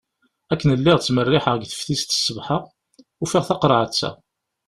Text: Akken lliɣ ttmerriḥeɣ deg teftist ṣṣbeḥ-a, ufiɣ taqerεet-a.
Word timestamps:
Akken 0.51 0.69
lliɣ 0.79 0.97
ttmerriḥeɣ 0.99 1.55
deg 1.57 1.69
teftist 1.71 2.15
ṣṣbeḥ-a, 2.19 2.57
ufiɣ 3.23 3.43
taqerεet-a. 3.45 4.09